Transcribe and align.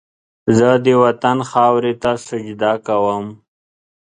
زه 0.57 0.69
د 0.85 0.87
وطن 1.03 1.37
خاورې 1.49 1.93
ته 2.01 2.11
سجده 2.27 2.73
کوم 2.87 3.25